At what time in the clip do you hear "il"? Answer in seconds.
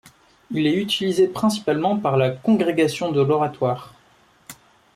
0.49-0.65